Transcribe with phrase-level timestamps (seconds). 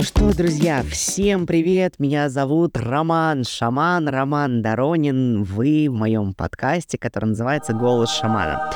[0.00, 1.96] Ну что, друзья, всем привет!
[1.98, 5.42] Меня зовут Роман Шаман, Роман Доронин.
[5.42, 8.72] Вы в моем подкасте, который называется «Голос шамана».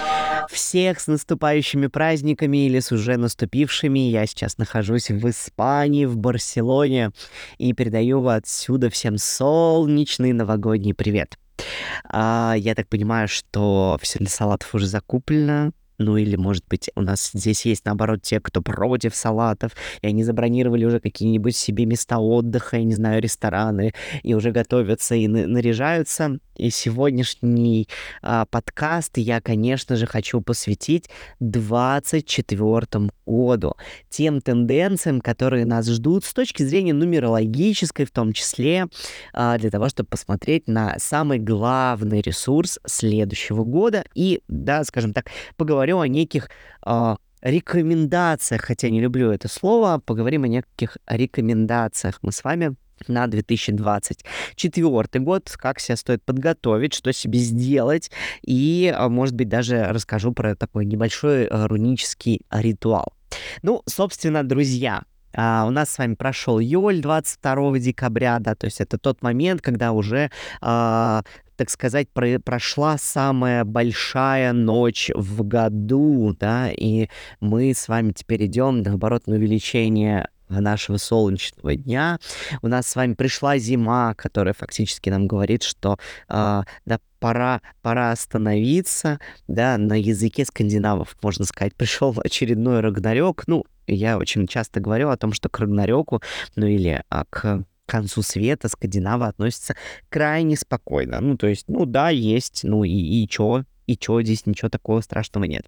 [0.50, 4.00] Всех с наступающими праздниками или с уже наступившими.
[4.00, 7.12] Я сейчас нахожусь в Испании, в Барселоне,
[7.56, 11.38] и передаю отсюда всем солнечный новогодний привет.
[12.06, 17.00] А, я так понимаю, что все для салатов уже закуплено, ну или, может быть, у
[17.00, 19.72] нас здесь есть, наоборот, те, кто против салатов,
[20.02, 25.14] и они забронировали уже какие-нибудь себе места отдыха, я не знаю, рестораны, и уже готовятся
[25.14, 26.38] и наряжаются.
[26.56, 27.88] И сегодняшний
[28.22, 31.10] а, подкаст я, конечно же, хочу посвятить
[31.40, 33.74] 24 году,
[34.08, 38.86] тем тенденциям, которые нас ждут с точки зрения нумерологической, в том числе,
[39.32, 45.26] а, для того, чтобы посмотреть на самый главный ресурс следующего года и, да, скажем так,
[45.56, 46.50] поговорю о неких
[46.82, 52.18] а, рекомендациях, хотя не люблю это слово, поговорим о неких рекомендациях.
[52.22, 52.74] Мы с вами
[53.08, 58.10] на 2024 год, как себя стоит подготовить, что себе сделать,
[58.42, 63.12] и, а, может быть, даже расскажу про такой небольшой а, рунический ритуал.
[63.62, 65.02] Ну, собственно, друзья,
[65.36, 69.62] Uh, у нас с вами прошел июль 22 декабря, да, то есть это тот момент,
[69.62, 70.30] когда уже,
[70.62, 77.08] uh, так сказать, про прошла самая большая ночь в году, да, и
[77.40, 80.28] мы с вами теперь идем, наоборот, на увеличение
[80.60, 82.18] нашего солнечного дня.
[82.62, 88.12] У нас с вами пришла зима, которая фактически нам говорит, что э, да, пора, пора
[88.12, 93.44] остановиться, да, на языке скандинавов, можно сказать, пришел очередной Рагнарёк.
[93.46, 96.22] Ну, я очень часто говорю о том, что к Рагнарёку,
[96.56, 99.74] ну или а, к концу света скандинавы относятся
[100.08, 101.20] крайне спокойно.
[101.20, 105.00] Ну, то есть, ну да, есть, ну и, и чё, и чё, здесь ничего такого
[105.00, 105.66] страшного нет.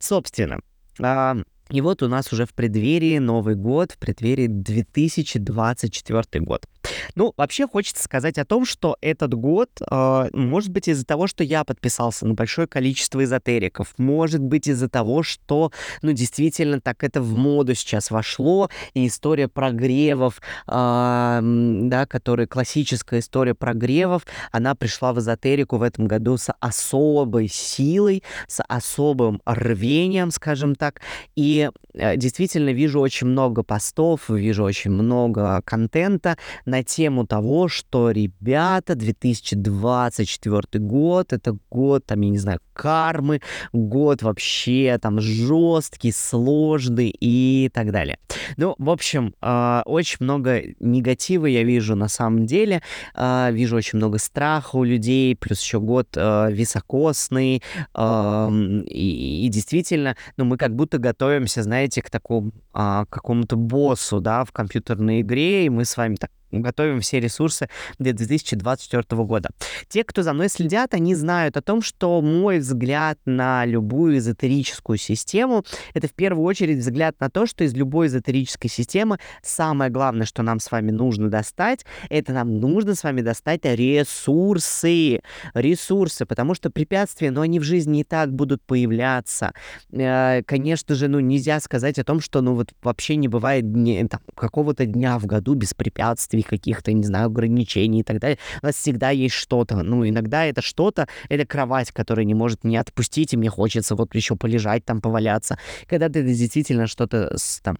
[0.00, 0.60] Собственно,
[1.00, 1.36] а,
[1.70, 6.66] и вот у нас уже в преддверии Новый год, в преддверии 2024 год.
[7.14, 11.44] Ну, вообще хочется сказать о том, что этот год, э, может быть, из-за того, что
[11.44, 15.72] я подписался на большое количество эзотериков, может быть, из-за того, что,
[16.02, 23.20] ну, действительно, так это в моду сейчас вошло, и история прогревов, э, да, которая классическая
[23.20, 24.22] история прогревов,
[24.52, 31.00] она пришла в эзотерику в этом году с особой силой, с особым рвением, скажем так,
[31.36, 38.10] и э, действительно вижу очень много постов, вижу очень много контента на тему того, что,
[38.10, 43.40] ребята, 2024 год, это год, там, я не знаю, кармы,
[43.72, 48.18] год вообще там жесткий, сложный и так далее.
[48.56, 52.82] Ну, в общем, э, очень много негатива я вижу на самом деле,
[53.14, 57.62] э, вижу очень много страха у людей, плюс еще год э, високосный,
[57.94, 58.48] э,
[58.86, 64.44] и, и действительно, ну, мы как будто готовимся, знаете, к такому э, какому-то боссу, да,
[64.44, 69.50] в компьютерной игре, и мы с вами так готовим все ресурсы для 2024 года.
[69.88, 74.98] Те, кто за мной следят, они знают о том, что мой взгляд на любую эзотерическую
[74.98, 75.64] систему—
[75.94, 80.42] это в первую очередь взгляд на то, что из любой эзотерической системы самое главное, что
[80.42, 85.20] нам с вами нужно достать, это нам нужно с вами достать ресурсы.
[85.54, 89.52] Ресурсы, потому что препятствия, но ну, они в жизни и так будут появляться.
[89.92, 94.08] Э, конечно же, ну, нельзя сказать о том, что, ну, вот вообще не бывает дня,
[94.34, 98.38] какого-то дня в году без препятствий, препятствий, каких-то, не знаю, ограничений и так далее.
[98.62, 99.82] У нас всегда есть что-то.
[99.82, 104.14] Ну, иногда это что-то, это кровать, которая не может не отпустить, и мне хочется вот
[104.14, 105.58] еще полежать там, поваляться.
[105.88, 107.78] Когда это действительно что-то там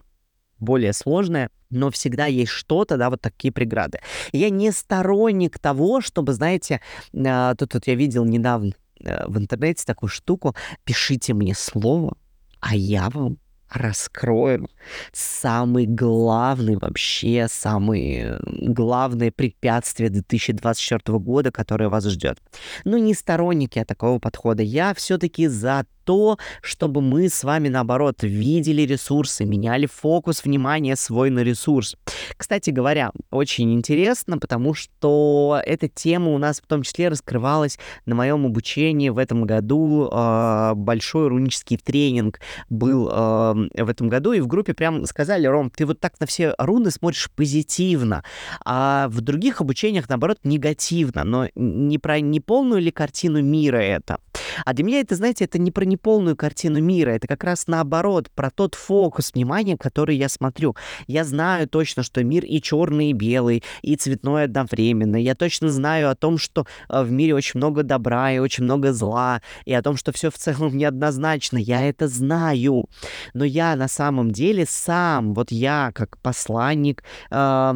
[0.59, 3.99] более сложное, но всегда есть что-то, да, вот такие преграды.
[4.33, 6.81] Я не сторонник того, чтобы, знаете,
[7.13, 12.13] э, тут, тут я видел недавно э, в интернете такую штуку, пишите мне слово,
[12.59, 13.37] а я вам
[13.71, 14.67] раскроем
[15.11, 22.39] самый главный вообще, самый главное препятствие 2024 года, которое вас ждет.
[22.83, 24.63] Но не сторонники такого подхода.
[24.63, 31.29] Я все-таки за то, чтобы мы с вами, наоборот, видели ресурсы, меняли фокус внимания свой
[31.29, 31.95] на ресурс.
[32.35, 37.77] Кстати говоря, очень интересно, потому что эта тема у нас в том числе раскрывалась
[38.07, 40.09] на моем обучении в этом году.
[40.11, 42.39] Э, большой рунический тренинг
[42.71, 46.25] был э, в этом году, и в группе прям сказали, Ром, ты вот так на
[46.25, 48.23] все руны смотришь позитивно,
[48.65, 51.23] а в других обучениях, наоборот, негативно.
[51.23, 54.17] Но не про неполную ли картину мира это?
[54.65, 57.67] А для меня это, знаете, это не про не полную картину мира, это как раз
[57.67, 60.75] наоборот, про тот фокус внимания, который я смотрю.
[61.07, 65.15] Я знаю точно, что мир и черный, и белый, и цветной одновременно.
[65.15, 68.93] Я точно знаю о том, что э, в мире очень много добра и очень много
[68.93, 71.57] зла, и о том, что все в целом неоднозначно.
[71.57, 72.85] Я это знаю.
[73.33, 77.73] Но я на самом деле сам, вот я как посланник э,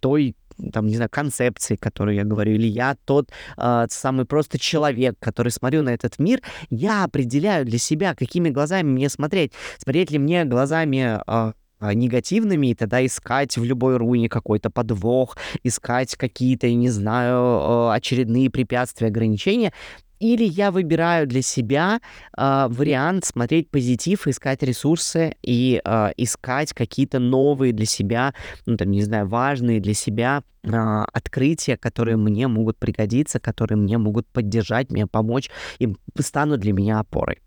[0.00, 0.36] той
[0.72, 5.52] там, не знаю, концепции, которую я говорю, или я тот э, самый просто человек, который
[5.52, 6.40] смотрю на этот мир,
[6.70, 9.52] я определяю для себя, какими глазами мне смотреть.
[9.78, 16.16] Смотреть ли мне глазами э, негативными, и тогда искать в любой руне какой-то подвох, искать
[16.16, 19.72] какие-то, я не знаю, очередные препятствия, ограничения,
[20.20, 22.00] или я выбираю для себя
[22.36, 28.34] э, вариант смотреть позитив, искать ресурсы и э, искать какие-то новые для себя,
[28.66, 34.26] ну там, не знаю, важные для себя открытия, которые мне могут пригодиться, которые мне могут
[34.26, 37.38] поддержать, мне помочь и станут для меня опорой.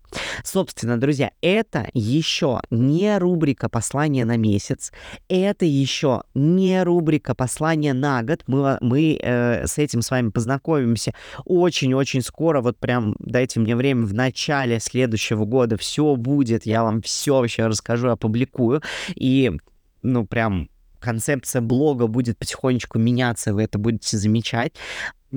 [0.44, 4.92] Собственно, друзья, это еще не рубрика «Послание на месяц»,
[5.28, 8.42] это еще не рубрика «Послание на год».
[8.46, 11.14] Мы, мы э, с этим с вами познакомимся
[11.44, 17.02] очень-очень скоро, вот прям дайте мне время, в начале следующего года все будет, я вам
[17.02, 18.82] все вообще расскажу, опубликую,
[19.14, 19.52] и
[20.02, 20.68] ну прям
[21.02, 24.72] концепция блога будет потихонечку меняться, вы это будете замечать.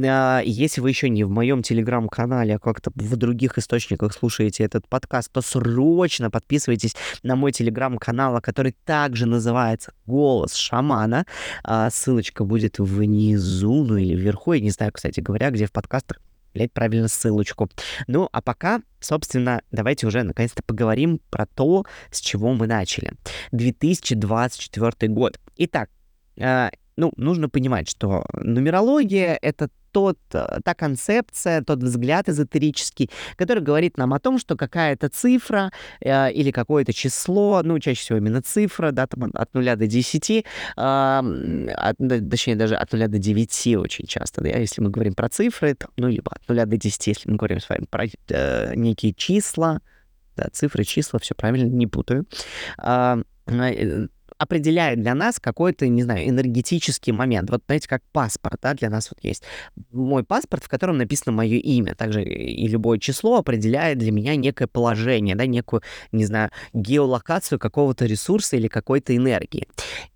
[0.03, 4.87] А, если вы еще не в моем телеграм-канале, а как-то в других источниках слушаете этот
[4.87, 11.25] подкаст, то срочно подписывайтесь на мой телеграм-канал, который также называется «Голос шамана».
[11.63, 16.19] А, ссылочка будет внизу, ну или вверху, я не знаю, кстати говоря, где в подкастах
[16.55, 17.69] блять, правильно ссылочку.
[18.07, 23.11] Ну, а пока, собственно, давайте уже наконец-то поговорим про то, с чего мы начали.
[23.51, 25.39] 2024 год.
[25.57, 25.89] Итак,
[26.37, 33.63] э, ну, нужно понимать, что нумерология— это тот, э, та концепция, тот взгляд эзотерический, который
[33.63, 35.71] говорит нам о том, что какая-то цифра
[36.01, 40.29] э, или какое-то число, ну, чаще всего именно цифра, да, там от 0 до 10,
[40.29, 40.43] э,
[40.75, 41.97] от,
[42.29, 45.89] точнее, даже от 0 до 9 очень часто, да, если мы говорим про цифры, там,
[45.95, 49.79] ну, либо от 0 до 10, если мы говорим с вами про э, некие числа,
[50.35, 52.25] да, цифры, числа, все правильно, не путаю,
[52.83, 53.23] э,
[54.37, 57.49] определяет для нас какой-то, не знаю, энергетический момент.
[57.49, 59.43] Вот, знаете, как паспорт, да, для нас вот есть
[59.91, 61.95] мой паспорт, в котором написано мое имя.
[61.95, 68.05] Также и любое число определяет для меня некое положение, да, некую, не знаю, геолокацию какого-то
[68.05, 69.67] ресурса или какой-то энергии.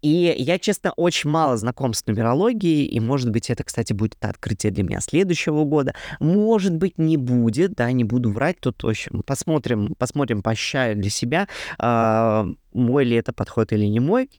[0.02, 4.72] И я, честно, очень мало знаком с нумерологией, и, может быть, это, кстати, будет открытие
[4.72, 5.94] для меня следующего года.
[6.20, 11.10] Может быть, не будет, да, не буду врать, тут, в общем, посмотрим, посмотрим, поощряю для
[11.10, 11.48] себя,
[11.80, 14.30] э, мой ли это подход или не мой.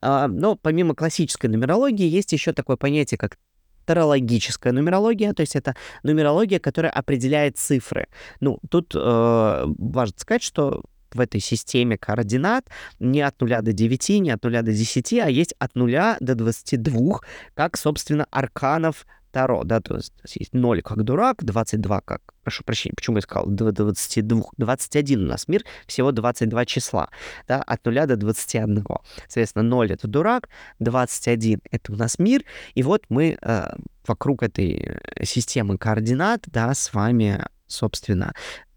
[0.00, 3.38] А, но помимо классической нумерологии есть еще такое понятие, как
[3.84, 8.06] тарологическая нумерология, то есть это нумерология, которая определяет цифры.
[8.40, 12.66] Ну, тут э, важно сказать, что в этой системе координат
[13.00, 15.90] не от 0 до 9, не от 0 до 10, а есть от 0
[16.20, 17.20] до 22,
[17.54, 22.94] как, собственно, арканов Таро, да, то есть есть 0 как дурак, 22 как, прошу прощения,
[22.94, 27.08] почему я сказал 22, 21 у нас мир, всего 22 числа,
[27.46, 28.84] да, от 0 до 21.
[29.22, 30.48] Соответственно, 0 это дурак,
[30.78, 32.44] 21 это у нас мир,
[32.74, 33.66] и вот мы э,
[34.06, 38.34] вокруг этой системы координат, да, с вами, собственно,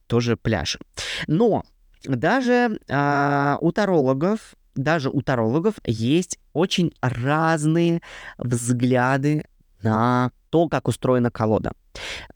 [0.07, 0.81] тоже пляшем.
[1.27, 1.63] Но
[2.03, 8.01] даже э, у тарологов даже у тарологов есть очень разные
[8.37, 9.45] взгляды
[9.83, 11.71] на то, как устроена колода.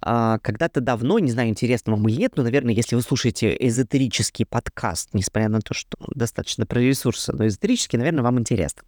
[0.02, 4.46] А, когда-то давно, не знаю, интересно вам или нет, но, наверное, если вы слушаете эзотерический
[4.46, 8.84] подкаст, несмотря на то, что достаточно про ресурсы, но эзотерический, наверное, вам интересно.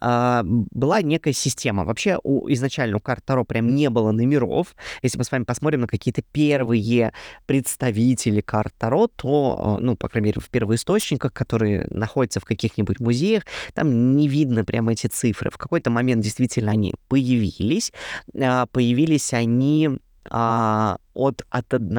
[0.00, 1.84] А, была некая система.
[1.84, 4.74] Вообще, у, изначально у карт Таро прям не было номеров.
[5.02, 7.12] Если мы с вами посмотрим на какие-то первые
[7.46, 13.00] представители карт Таро, то, а, ну, по крайней мере, в первоисточниках, которые находятся в каких-нибудь
[13.00, 13.44] музеях,
[13.74, 15.50] там не видно прямо эти цифры.
[15.50, 17.92] В какой-то момент действительно они появились.
[18.32, 19.98] Появились они
[20.30, 21.94] а, от, от 1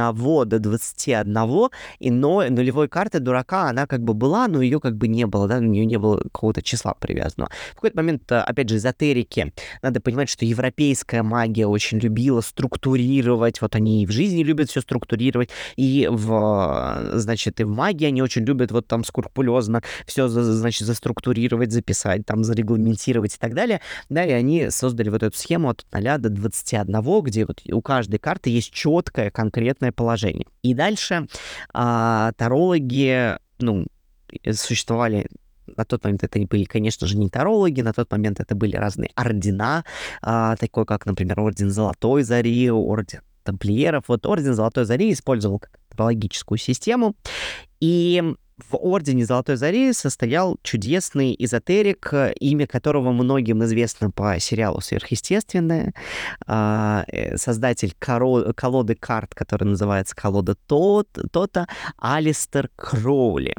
[0.47, 5.07] до 21, и но, нулевой карты дурака, она как бы была, но ее как бы
[5.07, 7.51] не было, да, у нее не было какого-то числа привязанного.
[7.71, 13.61] В какой-то момент, э, опять же, эзотерики, надо понимать, что европейская магия очень любила структурировать,
[13.61, 18.21] вот они и в жизни любят все структурировать, и в, значит, и в магии они
[18.21, 24.23] очень любят вот там скрупулезно все, значит, заструктурировать, записать, там, зарегламентировать и так далее, да,
[24.23, 28.49] и они создали вот эту схему от 0 до 21, где вот у каждой карты
[28.49, 30.45] есть четко четкое, конкретное положение.
[30.61, 31.27] И дальше
[31.73, 33.85] а, тарологи, ну,
[34.53, 35.27] существовали
[35.77, 39.11] на тот момент это были, конечно же, не тарологи, на тот момент это были разные
[39.15, 39.85] ордена,
[40.21, 44.05] а, такой как, например, Орден Золотой Зари, Орден Тамплиеров.
[44.07, 45.61] Вот Орден Золотой Зари использовал
[45.91, 47.15] астрологическую систему.
[47.79, 48.35] И
[48.69, 55.93] в Ордене Золотой Зари состоял чудесный эзотерик, имя которого многим известно по сериалу «Сверхъестественное»,
[56.45, 63.55] а, э, создатель колоды карт, которая называется «Колода Тота», Алистер Кроули.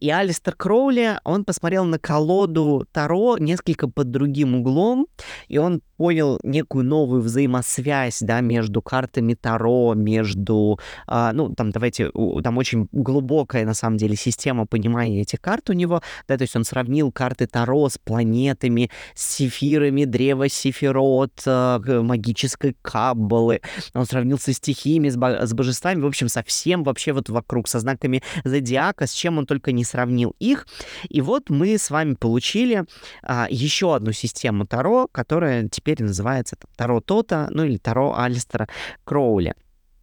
[0.00, 5.06] И Алистер Кроули, он посмотрел на колоду Таро несколько под другим углом,
[5.48, 12.10] и он понял некую новую взаимосвязь, да, между картами Таро, между, а, ну, там, давайте,
[12.42, 16.54] там очень глубокая, на самом деле, система понимания этих карт у него, да, то есть
[16.56, 23.60] он сравнил карты Таро с планетами, с сефирами, древа Сефирот, а, магической каббалы,
[23.94, 27.80] он сравнил со стихиями, с, с божествами, в общем, со всем вообще вот вокруг, со
[27.80, 30.66] знаками зодиака, с чем только не сравнил их.
[31.08, 32.84] И вот мы с вами получили
[33.22, 38.68] а, еще одну систему Таро, которая теперь называется там, Таро Тота, ну или Таро Алистера
[39.04, 39.54] Кроули.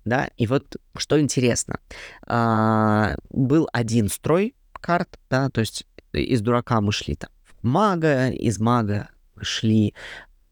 [0.05, 1.79] Да, и вот что интересно,
[2.27, 7.29] а, был один строй карт, да, то есть из дурака мы шли там
[7.61, 9.93] мага, из мага мы шли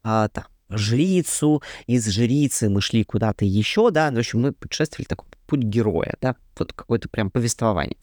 [0.02, 5.28] а, там жрицу, из жрицы мы шли куда-то еще, да, в общем, мы путешествовали такой
[5.46, 7.96] путь героя, да, вот какое-то прям повествование.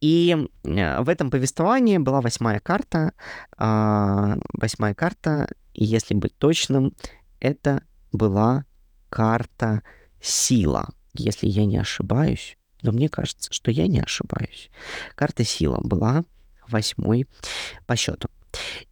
[0.00, 3.12] И э, в этом повествовании была восьмая карта.
[3.56, 6.94] А, восьмая карта, если быть точным,
[7.40, 7.82] это
[8.12, 8.64] была
[9.10, 9.82] карта
[10.20, 12.56] сила, если я не ошибаюсь.
[12.82, 14.70] Но мне кажется, что я не ошибаюсь.
[15.14, 16.24] Карта сила была
[16.68, 17.26] восьмой
[17.86, 18.28] по счету.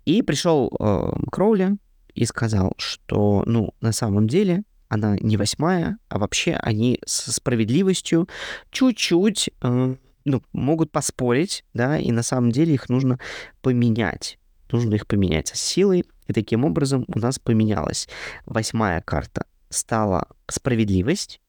[0.04, 1.76] И пришел э, Кроули
[2.14, 8.28] и сказал, что, ну, на самом деле она не восьмая, а вообще они с справедливостью
[8.71, 13.18] чуть-чуть э, ну, могут поспорить, да, и на самом деле их нужно
[13.62, 14.38] поменять.
[14.71, 18.09] Нужно их поменять с силой, и таким образом у нас поменялась
[18.45, 19.47] восьмая карта.
[19.71, 21.40] Стала справедливость,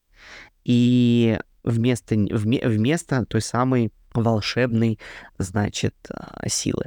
[0.63, 4.99] и вместо, вместо той самой волшебной,
[5.37, 6.85] значит, а, силы.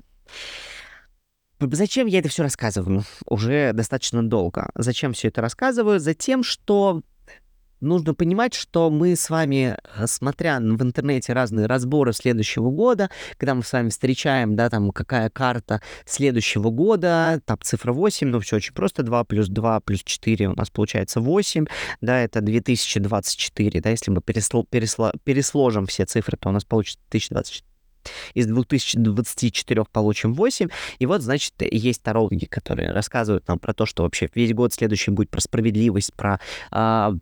[1.60, 3.04] Зачем я это все рассказываю?
[3.26, 4.70] Уже достаточно долго.
[4.74, 6.00] Зачем все это рассказываю?
[6.00, 7.02] Затем, что
[7.80, 13.54] нужно понимать, что мы с вами, э, смотря в интернете разные разборы следующего года, когда
[13.54, 18.56] мы с вами встречаем, да, там, какая карта следующего года, там, цифра 8, ну, все
[18.56, 21.66] очень просто, 2 плюс 2 плюс 4 у нас получается 8,
[22.00, 26.98] да, это 2024, да, если мы пересло, пересло, пересложим все цифры, то у нас получится
[27.10, 27.70] 2024
[28.34, 30.68] из 2024 получим 8.
[30.98, 35.10] И вот, значит, есть тарологи, которые рассказывают нам про то, что вообще весь год следующий
[35.10, 37.14] будет про справедливость, про а,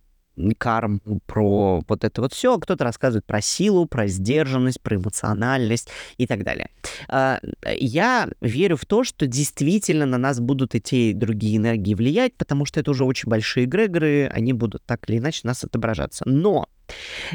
[0.57, 2.59] карм, про вот это вот все.
[2.59, 6.71] Кто-то рассказывает про силу, про сдержанность, про эмоциональность и так далее.
[7.09, 11.95] А, я верю в то, что действительно на нас будут и те, и другие энергии
[11.95, 16.25] влиять, потому что это уже очень большие эгрегоры, они будут так или иначе нас отображаться.
[16.27, 16.69] Но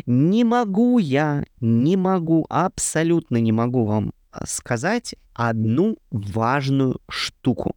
[0.06, 7.76] не могу я, не могу, абсолютно не могу вам а, сказать одну важную штуку.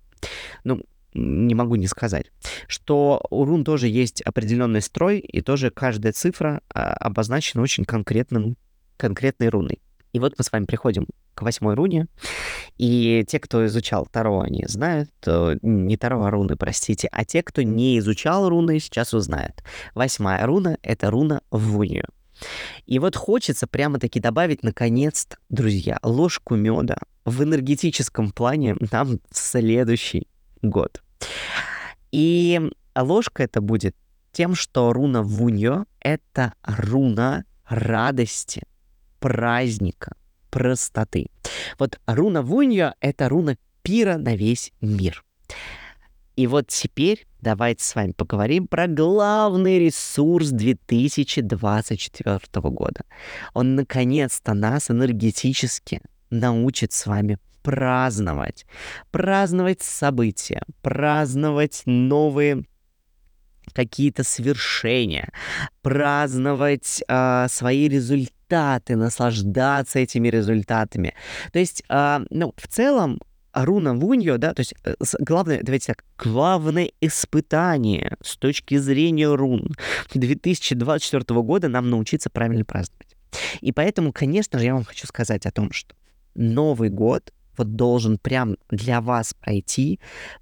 [0.65, 0.83] Ну,
[1.17, 2.31] не могу не сказать,
[2.69, 8.57] что у рун тоже есть определенный строй, и тоже каждая цифра а, обозначена очень конкретным,
[8.97, 9.81] конкретной руной.
[10.13, 12.07] И вот мы с вами приходим к восьмой руне,
[12.79, 15.11] и те, кто изучал Таро, они знают,
[15.63, 19.63] не Таро, а руны, простите, а те, кто не изучал руны, сейчас узнают.
[19.95, 22.09] Восьмая руна— это руна в унию.
[22.87, 30.29] И вот хочется прямо-таки добавить, наконец-то, друзья, ложку меда в энергетическом плане нам в следующий
[30.63, 31.03] год.
[32.13, 32.61] И
[32.95, 33.95] ложка это будет
[34.33, 38.63] тем, что руна Вуньо— это руна радости,
[39.19, 40.15] праздника,
[40.51, 41.27] простоты.
[41.79, 45.25] Вот руна Вуньо— это руна пира на весь мир.
[46.37, 53.05] И вот теперь давайте с вами поговорим про главный ресурс 2024 года.
[53.55, 58.65] Он наконец-то нас энергетически научит с вами праздновать.
[59.11, 62.65] Праздновать события, праздновать новые
[63.73, 65.33] какие-то свершения,
[65.83, 71.15] праздновать э, свои результаты, наслаждаться этими результатами.
[71.53, 73.19] То есть, э, ну, в целом,
[73.53, 79.75] руна Вуньо, да, то есть э, главное, давайте так, главное испытание с точки зрения рун
[80.15, 83.17] 2024 года нам научиться правильно праздновать.
[83.61, 85.97] И поэтому, конечно же, я вам хочу сказать о том, что
[86.37, 90.01] Новый год вот должен прям для вас пройти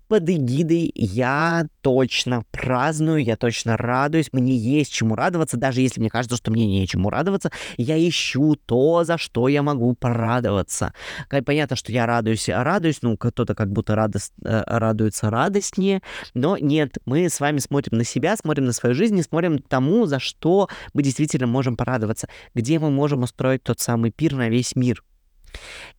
[0.09, 6.11] под эгидой «Я точно праздную, я точно радуюсь, мне есть чему радоваться, даже если мне
[6.11, 10.93] кажется, что мне нечему радоваться, я ищу то, за что я могу порадоваться».
[11.45, 16.01] Понятно, что я радуюсь, радуюсь, ну, кто-то как будто радост, э, радуется радостнее,
[16.35, 20.07] но нет, мы с вами смотрим на себя, смотрим на свою жизнь и смотрим тому,
[20.07, 24.77] за что мы действительно можем порадоваться, где мы можем устроить тот самый пир на весь
[24.77, 25.03] мир.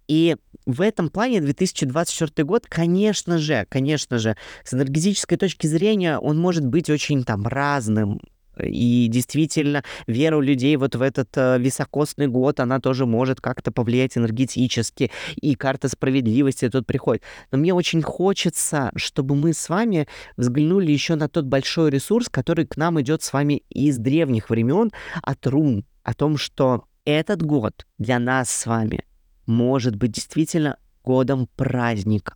[0.08, 0.36] И
[0.66, 6.66] в этом плане 2024 год, конечно же, конечно же, с энергетической точки зрения он может
[6.66, 8.20] быть очень там разным.
[8.64, 13.72] И действительно, вера у людей вот в этот э, високосный год, она тоже может как-то
[13.72, 17.24] повлиять энергетически, и карта справедливости тут приходит.
[17.52, 20.08] Но мне очень хочется, чтобы мы с вами
[20.38, 24.92] взглянули еще на тот большой ресурс, который к нам идет с вами из древних времен,
[25.22, 29.04] от рун, о том, что этот год для нас с вами
[29.46, 32.36] может быть действительно годом праздника.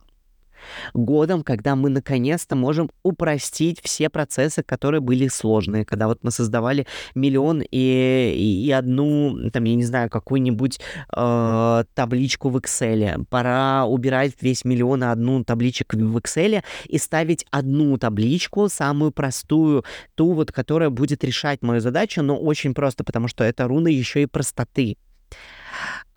[0.94, 5.84] Годом, когда мы наконец-то можем упростить все процессы, которые были сложные.
[5.84, 10.80] Когда вот мы создавали миллион и, и одну, там, я не знаю, какую-нибудь
[11.16, 13.24] э, табличку в Excel.
[13.28, 19.84] Пора убирать весь миллион и одну табличек в Excel и ставить одну табличку, самую простую,
[20.14, 24.22] ту вот, которая будет решать мою задачу, но очень просто, потому что это руна еще
[24.22, 24.96] и простоты.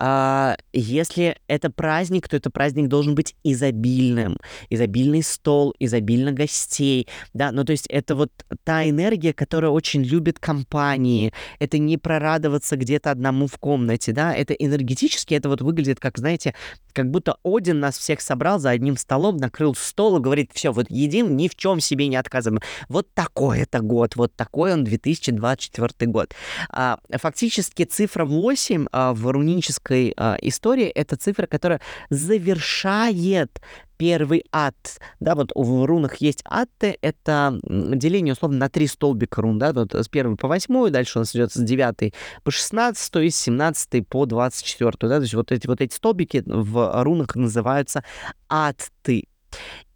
[0.06, 4.38] А, если это праздник, то это праздник должен быть изобильным.
[4.70, 8.30] Изобильный стол, изобильно гостей, да, ну то есть это вот
[8.66, 11.32] та энергия, которая очень любит компании.
[11.60, 16.54] Это не прорадоваться где-то одному в комнате, да, это энергетически, это вот выглядит как, знаете,
[16.92, 20.88] как будто Один нас всех собрал за одним столом, накрыл стол и говорит, все, вот
[20.90, 22.62] едим, ни в чем себе не отказываем.
[22.90, 26.34] Вот такой это год, вот такой он 2024 год.
[26.70, 33.62] А, фактически цифра 8 а, в рунической а, истории это цифра, которая завершает
[33.98, 34.76] первый ад.
[35.20, 39.94] Да, вот в рунах есть атты, это деление, условно, на три столбика рун, да, вот
[39.96, 44.04] с первой по восьмую, дальше у нас идет с девятой по шестнадцатую и с семнадцатой
[44.04, 48.04] по двадцать четвертую, да, то есть вот эти вот эти столбики в рунах называются
[48.50, 49.28] атты.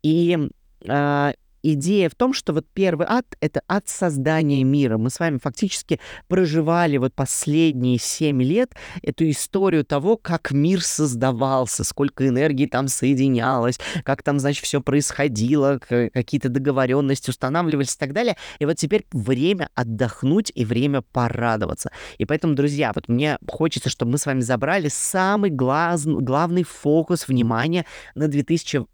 [0.03, 0.49] И
[0.85, 1.33] э,
[1.73, 4.97] идея в том, что вот первый ад— это ад создания мира.
[4.97, 11.83] Мы с вами фактически проживали вот последние семь лет эту историю того, как мир создавался,
[11.83, 18.37] сколько энергии там соединялось, как там, значит, все происходило, какие-то договоренности устанавливались и так далее.
[18.59, 21.91] И вот теперь время отдохнуть и время порадоваться.
[22.17, 26.05] И поэтому, друзья, вот мне хочется, чтобы мы с вами забрали самый глаз...
[26.05, 28.85] главный фокус внимания на 2000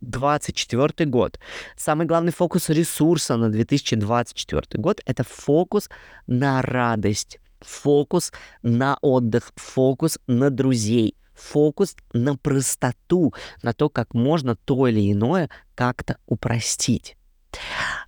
[0.00, 1.38] 2024 год.
[1.76, 5.88] Самый главный фокус ресурса на 2024 год— это фокус
[6.26, 8.32] на радость, фокус
[8.62, 15.50] на отдых, фокус на друзей, фокус на простоту, на то, как можно то или иное
[15.74, 17.16] как-то упростить.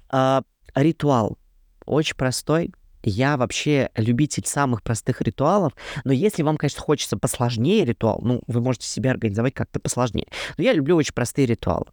[0.09, 0.42] А,
[0.74, 1.38] ритуал
[1.85, 5.72] очень простой, я вообще любитель самых простых ритуалов,
[6.04, 10.26] но если вам, конечно, хочется посложнее ритуал, ну, вы можете себе организовать как-то посложнее.
[10.56, 11.86] Но я люблю очень простые ритуалы.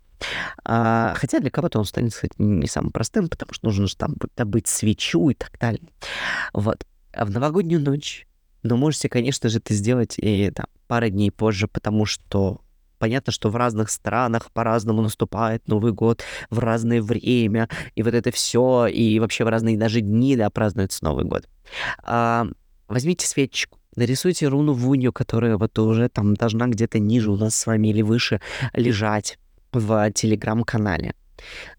[0.66, 4.16] А, хотя для кого-то он станет, кстати, не самым простым, потому что нужно же там
[4.36, 5.82] добыть свечу и так далее.
[6.54, 6.86] Вот.
[7.14, 8.28] А в новогоднюю ночь,
[8.64, 12.62] ну, можете, конечно же, это сделать и там пару дней позже, потому что
[13.00, 18.32] Понятно, что в разных странах по-разному наступает Новый год, в разное время, и вот это
[18.32, 21.48] все, и вообще в разные даже дни, да, празднуется Новый год.
[22.04, 22.46] А,
[22.90, 27.66] возьмите свечку, нарисуйте руну вунью, которая вот уже там должна где-то ниже у нас с
[27.66, 28.42] вами или выше
[28.74, 29.40] лежать
[29.72, 31.14] в телеграм-канале.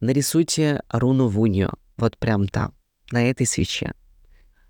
[0.00, 2.72] Нарисуйте руну вунью, вот прям там,
[3.12, 3.92] на этой свече.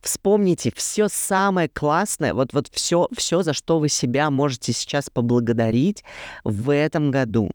[0.01, 6.05] Вспомните все самое классное, вот, вот все, все, за что вы себя можете сейчас поблагодарить
[6.45, 7.51] в этом году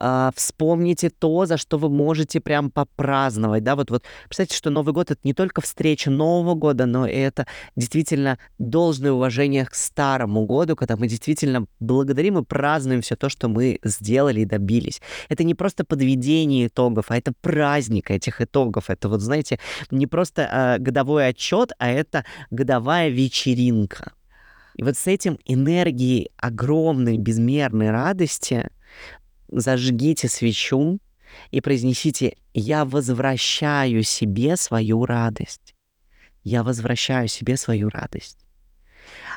[0.00, 4.92] э, вспомните то, за что вы можете прям попраздновать, да, вот, вот, представьте, что Новый
[4.94, 10.76] год— это не только встреча Нового года, но это действительно должное уважение к старому году,
[10.76, 15.00] когда мы действительно благодарим и празднуем все то, что мы сделали и добились.
[15.28, 18.90] Это не просто подведение итогов, а это праздник этих итогов.
[18.90, 19.58] Это вот, знаете,
[19.90, 24.12] не просто э, годовой отчет, а это годовая вечеринка.
[24.78, 28.70] И вот с этим энергией огромной, безмерной радости
[29.48, 31.00] зажгите свечу
[31.50, 35.74] и произнесите «Я возвращаю себе свою радость».
[36.44, 38.47] Я возвращаю себе свою радость.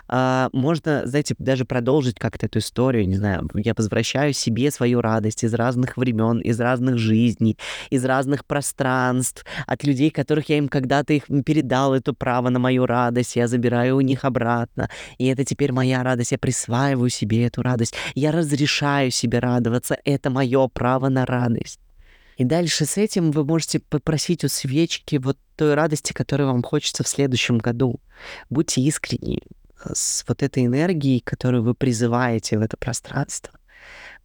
[0.07, 5.43] А, можно, знаете, даже продолжить как-то эту историю, не знаю, я возвращаю себе свою радость
[5.43, 7.57] из разных времен, из разных жизней,
[7.89, 12.85] из разных пространств, от людей, которых я им когда-то их передал, это право на мою
[12.85, 17.61] радость, я забираю у них обратно, и это теперь моя радость, я присваиваю себе эту
[17.61, 21.79] радость, я разрешаю себе радоваться, это мое право на радость.
[22.37, 27.03] И дальше с этим вы можете попросить у свечки вот той радости, которой вам хочется
[27.03, 27.99] в следующем году.
[28.49, 29.41] Будьте искренни
[29.94, 33.54] с вот этой энергией, которую вы призываете в это пространство.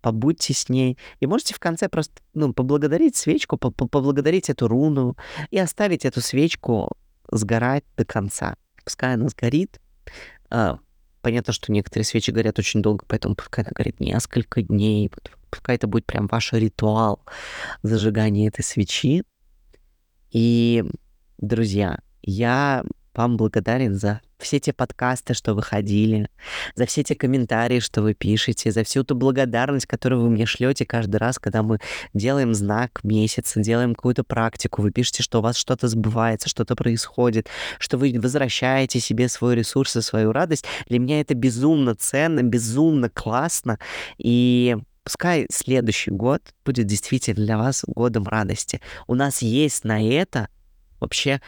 [0.00, 0.98] Побудьте с ней.
[1.20, 5.16] И можете в конце просто ну, поблагодарить свечку, поблагодарить эту руну
[5.50, 6.92] и оставить эту свечку
[7.30, 8.56] сгорать до конца.
[8.84, 9.80] Пускай она сгорит.
[10.50, 10.78] А,
[11.22, 15.10] понятно, что некоторые свечи горят очень долго, поэтому пускай она горит несколько дней.
[15.50, 17.20] Пускай это будет прям ваш ритуал
[17.82, 19.24] зажигания этой свечи.
[20.30, 20.84] И,
[21.38, 26.28] друзья, я вам благодарен за все те подкасты, что выходили,
[26.74, 30.84] за все те комментарии, что вы пишете, за всю ту благодарность, которую вы мне шлете
[30.84, 31.78] каждый раз, когда мы
[32.14, 37.48] делаем знак месяца, делаем какую-то практику, вы пишете, что у вас что-то сбывается, что-то происходит,
[37.78, 40.64] что вы возвращаете себе свой ресурс и свою радость.
[40.88, 43.78] Для меня это безумно ценно, безумно классно.
[44.18, 48.80] И пускай следующий год будет действительно для вас годом радости.
[49.06, 50.48] У нас есть на это
[51.00, 51.40] вообще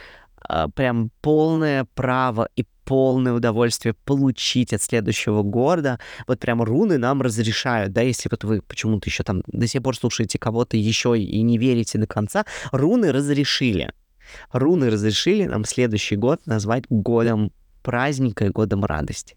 [0.48, 6.00] э, прям полное право и полное удовольствие получить от следующего года.
[6.26, 9.94] Вот прям руны нам разрешают, да, если вот вы почему-то еще там до сих пор
[9.94, 13.92] слушаете кого-то еще и не верите до конца, руны разрешили.
[14.52, 19.36] Руны разрешили нам следующий год назвать годом праздника и годом радости.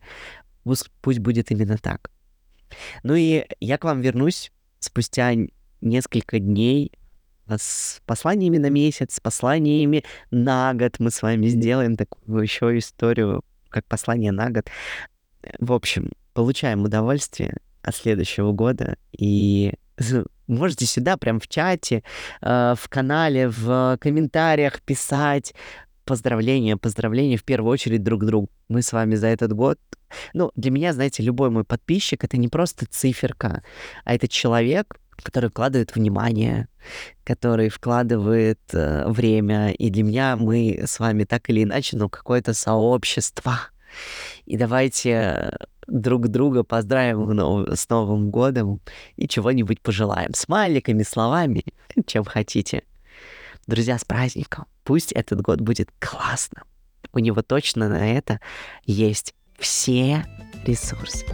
[0.63, 2.09] Пусть, пусть будет именно так.
[3.03, 5.33] Ну и я к вам вернусь спустя
[5.81, 6.93] несколько дней
[7.57, 10.95] с посланиями на месяц, с посланиями на год.
[10.99, 14.69] Мы с вами сделаем такую еще историю, как послание на год.
[15.59, 19.73] В общем, получаем удовольствие от следующего года и
[20.47, 22.03] можете сюда прям в чате,
[22.41, 25.53] э, в канале, в комментариях писать
[26.05, 28.49] поздравления, поздравления в первую очередь друг другу.
[28.69, 29.79] Мы с вами за этот год
[30.33, 33.63] ну, для меня, знаете, любой мой подписчик— это не просто циферка,
[34.03, 36.67] а это человек, который вкладывает внимание,
[37.23, 39.71] который вкладывает э, время.
[39.71, 43.59] И для меня мы с вами так или иначе, ну, какое-то сообщество.
[44.45, 48.79] И давайте друг друга поздравим с Новым годом
[49.17, 50.33] и чего-нибудь пожелаем.
[50.33, 51.65] Смайликами, словами,
[52.07, 52.83] чем хотите.
[53.67, 54.65] Друзья, с праздником.
[54.83, 56.63] Пусть этот год будет классным.
[57.13, 58.39] У него точно на это
[58.85, 60.25] есть все
[60.65, 61.25] ресурсы.